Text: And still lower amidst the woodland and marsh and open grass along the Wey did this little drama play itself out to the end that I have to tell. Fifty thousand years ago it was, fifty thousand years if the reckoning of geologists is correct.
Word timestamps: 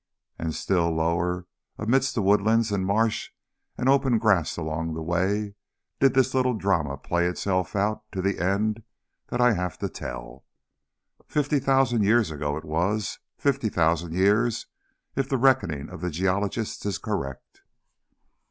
And 0.39 0.55
still 0.55 0.89
lower 0.89 1.45
amidst 1.77 2.15
the 2.15 2.23
woodland 2.23 2.71
and 2.71 2.83
marsh 2.87 3.29
and 3.77 3.87
open 3.87 4.17
grass 4.17 4.57
along 4.57 4.95
the 4.95 5.01
Wey 5.03 5.53
did 5.99 6.15
this 6.15 6.33
little 6.33 6.55
drama 6.55 6.97
play 6.97 7.27
itself 7.27 7.75
out 7.75 8.11
to 8.13 8.19
the 8.19 8.39
end 8.39 8.81
that 9.27 9.39
I 9.39 9.53
have 9.53 9.77
to 9.77 9.87
tell. 9.89 10.43
Fifty 11.27 11.59
thousand 11.59 12.01
years 12.01 12.31
ago 12.31 12.57
it 12.57 12.65
was, 12.65 13.19
fifty 13.37 13.69
thousand 13.69 14.13
years 14.15 14.65
if 15.15 15.29
the 15.29 15.37
reckoning 15.37 15.87
of 15.91 16.01
geologists 16.09 16.83
is 16.83 16.97
correct. 16.97 17.61